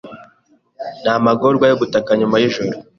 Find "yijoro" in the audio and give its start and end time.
2.41-2.73